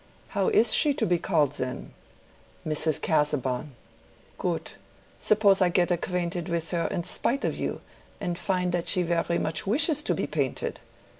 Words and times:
"How 0.29 0.49
is 0.49 0.73
she 0.73 0.95
to 0.95 1.05
be 1.05 1.19
called 1.19 1.51
then?" 1.57 1.93
"Mrs. 2.65 2.99
Casaubon." 2.99 3.75
"Good. 4.39 4.71
Suppose 5.19 5.61
I 5.61 5.69
get 5.69 5.91
acquainted 5.91 6.49
with 6.49 6.71
her 6.71 6.87
in 6.87 7.03
spite 7.03 7.45
of 7.45 7.55
you, 7.55 7.81
and 8.19 8.35
find 8.35 8.71
that 8.71 8.87
she 8.87 9.03
very 9.03 9.37
much 9.37 9.67
wishes 9.67 10.01
to 10.05 10.15
be 10.15 10.25
painted?" 10.25 10.79